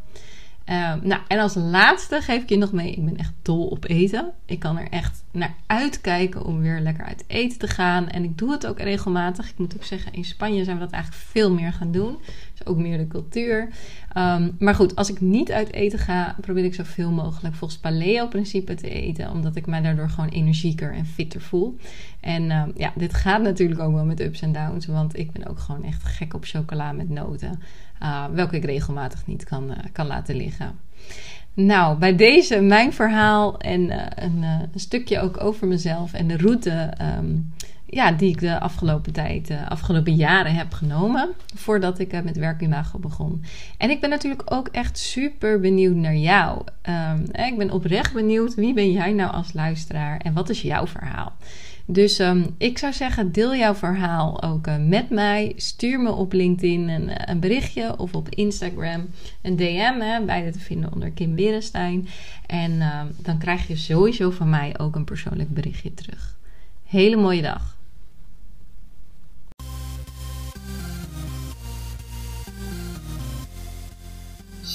Um, 0.71 1.01
nou, 1.03 1.21
en 1.29 1.39
als 1.39 1.55
laatste 1.55 2.21
geef 2.21 2.43
ik 2.43 2.49
je 2.49 2.57
nog 2.57 2.73
mee, 2.73 2.93
ik 2.93 3.05
ben 3.05 3.17
echt 3.17 3.33
dol 3.43 3.67
op 3.67 3.85
eten. 3.89 4.33
Ik 4.47 4.59
kan 4.59 4.79
er 4.79 4.89
echt 4.89 5.25
naar 5.31 5.55
uitkijken 5.67 6.45
om 6.45 6.61
weer 6.61 6.81
lekker 6.81 7.05
uit 7.05 7.25
eten 7.27 7.59
te 7.59 7.67
gaan. 7.67 8.09
En 8.09 8.25
ik 8.25 8.39
doe 8.39 8.51
het 8.51 8.67
ook 8.67 8.79
regelmatig. 8.79 9.49
Ik 9.49 9.59
moet 9.59 9.77
ook 9.77 9.85
zeggen, 9.85 10.13
in 10.13 10.25
Spanje 10.25 10.65
zijn 10.65 10.77
we 10.77 10.83
dat 10.83 10.93
eigenlijk 10.93 11.23
veel 11.25 11.53
meer 11.53 11.73
gaan 11.73 11.93
doen. 11.93 12.19
Ook 12.65 12.77
meer 12.77 12.99
de 12.99 13.07
cultuur. 13.07 13.69
Um, 14.17 14.57
maar 14.59 14.75
goed, 14.75 14.97
als 14.97 15.11
ik 15.11 15.21
niet 15.21 15.53
uit 15.53 15.73
eten 15.73 15.99
ga, 15.99 16.37
probeer 16.41 16.65
ik 16.65 16.75
zoveel 16.75 17.11
mogelijk 17.11 17.55
volgens 17.55 17.81
paleo-principe 17.81 18.75
te 18.75 18.89
eten. 18.89 19.31
Omdat 19.31 19.57
ik 19.57 19.67
mij 19.67 19.81
daardoor 19.81 20.09
gewoon 20.09 20.29
energieker 20.29 20.93
en 20.93 21.07
fitter 21.07 21.41
voel. 21.41 21.77
En 22.21 22.51
um, 22.51 22.73
ja, 22.77 22.93
dit 22.95 23.15
gaat 23.15 23.43
natuurlijk 23.43 23.81
ook 23.81 23.95
wel 23.95 24.05
met 24.05 24.21
ups 24.21 24.41
en 24.41 24.53
downs. 24.53 24.87
Want 24.87 25.19
ik 25.19 25.33
ben 25.33 25.47
ook 25.47 25.59
gewoon 25.59 25.85
echt 25.85 26.05
gek 26.05 26.35
op 26.35 26.45
chocola 26.45 26.93
met 26.93 27.09
noten. 27.09 27.61
Uh, 28.03 28.25
welke 28.33 28.57
ik 28.57 28.65
regelmatig 28.65 29.27
niet 29.27 29.45
kan, 29.45 29.71
uh, 29.71 29.77
kan 29.93 30.07
laten 30.07 30.37
liggen. 30.37 30.79
Nou, 31.55 31.99
bij 31.99 32.17
deze 32.17 32.61
mijn 32.61 32.93
verhaal 32.93 33.59
en 33.59 33.81
uh, 33.81 34.07
een, 34.15 34.45
stukje 34.75 35.21
ook 35.21 35.41
over 35.41 35.67
mezelf 35.67 36.13
en 36.13 36.29
de 36.29 36.37
route 36.37 36.93
um, 37.19 37.53
ja, 37.91 38.13
die 38.13 38.29
ik 38.29 38.41
de 38.41 38.61
afgelopen 38.61 39.13
tijd, 39.13 39.47
de 39.47 39.69
afgelopen 39.69 40.15
jaren 40.15 40.55
heb 40.55 40.73
genomen 40.73 41.29
voordat 41.55 41.99
ik 41.99 42.25
met 42.25 42.37
werkimago 42.37 42.99
begon. 42.99 43.45
En 43.79 43.91
ik 43.91 44.01
ben 44.01 44.11
natuurlijk 44.11 44.53
ook 44.53 44.69
echt 44.69 44.99
super 44.99 45.61
benieuwd 45.61 45.95
naar 45.95 46.17
jou. 46.17 46.63
Um, 46.89 47.45
ik 47.47 47.59
ben 47.59 47.71
oprecht 47.71 48.13
benieuwd, 48.13 48.55
wie 48.55 48.75
ben 48.75 48.93
jij 48.93 49.13
nou 49.13 49.33
als 49.33 49.53
luisteraar 49.53 50.21
en 50.21 50.33
wat 50.33 50.49
is 50.49 50.63
jouw 50.63 50.87
verhaal? 50.87 51.33
Dus 51.91 52.19
um, 52.19 52.55
ik 52.59 52.79
zou 52.79 52.93
zeggen, 52.93 53.33
deel 53.33 53.57
jouw 53.57 53.75
verhaal 53.75 54.43
ook 54.43 54.67
uh, 54.67 54.77
met 54.77 55.11
mij. 55.11 55.53
Stuur 55.57 56.01
me 56.01 56.11
op 56.11 56.33
LinkedIn 56.33 56.89
een, 56.89 57.09
eh, 57.09 57.33
een 57.35 57.41
berichtje 57.41 57.99
of 57.99 58.15
op 58.15 58.29
Instagram 58.29 59.09
een 59.43 59.57
DM. 59.57 60.01
Hè, 60.01 60.25
beide 60.25 60.51
te 60.51 60.59
vinden 60.59 60.93
onder 60.93 61.11
Kim 61.11 61.35
Berenstein. 61.35 62.09
En 62.47 62.73
uh, 62.73 63.01
dan 63.23 63.39
krijg 63.39 63.67
je 63.67 63.77
sowieso 63.77 64.31
van 64.31 64.51
mij 64.51 64.79
ook 64.79 64.97
een 64.97 65.05
persoonlijk 65.05 65.55
berichtje 65.55 65.95
terug. 65.95 66.37
Hele 66.85 67.17
mooie 67.17 67.43
dag. 67.43 67.78